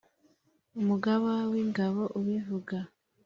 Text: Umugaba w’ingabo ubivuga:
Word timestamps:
Umugaba 0.79 1.31
w’ingabo 1.51 2.03
ubivuga: 2.19 2.77